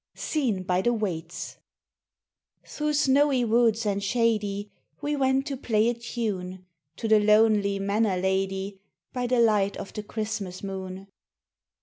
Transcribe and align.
SEEN 0.15 0.63
BY 0.63 0.81
THE 0.81 0.93
WAITS 0.93 1.57
THROUGH 2.65 2.93
snowy 2.93 3.45
woods 3.45 3.85
and 3.85 4.03
shady 4.03 4.71
We 4.99 5.15
went 5.15 5.45
to 5.45 5.55
play 5.57 5.89
a 5.89 5.93
tune 5.93 6.65
To 6.95 7.07
the 7.07 7.19
lonely 7.19 7.77
manor 7.77 8.17
lady 8.17 8.79
By 9.13 9.27
the 9.27 9.39
light 9.39 9.77
of 9.77 9.93
the 9.93 10.01
Christmas 10.01 10.63
moon. 10.63 11.05